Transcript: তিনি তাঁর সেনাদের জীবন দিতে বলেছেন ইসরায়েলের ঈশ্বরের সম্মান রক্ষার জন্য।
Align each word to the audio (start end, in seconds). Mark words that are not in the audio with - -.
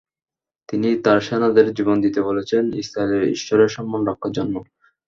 তিনি 0.69 0.89
তাঁর 1.03 1.19
সেনাদের 1.21 1.67
জীবন 1.73 1.97
দিতে 2.01 2.19
বলেছেন 2.21 2.63
ইসরায়েলের 2.73 3.23
ঈশ্বরের 3.29 3.69
সম্মান 3.69 4.01
রক্ষার 4.05 4.31
জন্য। 4.31 4.55